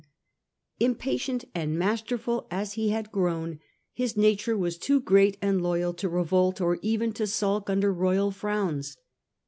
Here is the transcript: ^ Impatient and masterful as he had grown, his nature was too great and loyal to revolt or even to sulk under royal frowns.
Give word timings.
^ 0.01 0.03
Impatient 0.79 1.45
and 1.53 1.77
masterful 1.77 2.47
as 2.49 2.73
he 2.73 2.89
had 2.89 3.11
grown, 3.11 3.59
his 3.93 4.17
nature 4.17 4.57
was 4.57 4.79
too 4.79 4.99
great 4.99 5.37
and 5.43 5.61
loyal 5.61 5.93
to 5.93 6.09
revolt 6.09 6.59
or 6.59 6.79
even 6.81 7.13
to 7.13 7.27
sulk 7.27 7.69
under 7.69 7.93
royal 7.93 8.31
frowns. 8.31 8.97